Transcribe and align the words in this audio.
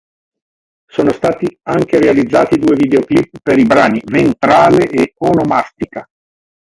Sono 0.87 1.11
stati 1.11 1.59
anche 1.69 1.99
realizzati 1.99 2.57
due 2.57 2.75
videoclip, 2.75 3.37
per 3.43 3.59
i 3.59 3.65
brani 3.67 4.01
"Ventrale" 4.03 4.89
e 4.89 5.13
"Onomastica". 5.19 6.07